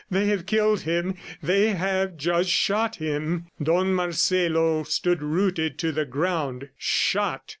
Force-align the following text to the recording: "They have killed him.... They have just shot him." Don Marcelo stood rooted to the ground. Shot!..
"They 0.09 0.25
have 0.29 0.47
killed 0.47 0.81
him.... 0.81 1.13
They 1.43 1.73
have 1.73 2.17
just 2.17 2.49
shot 2.49 2.95
him." 2.95 3.45
Don 3.61 3.93
Marcelo 3.93 4.81
stood 4.81 5.21
rooted 5.21 5.77
to 5.77 5.91
the 5.91 6.05
ground. 6.05 6.69
Shot!.. 6.75 7.43